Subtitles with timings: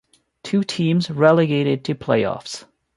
[0.43, 2.65] Two teams relegated to Playoffs.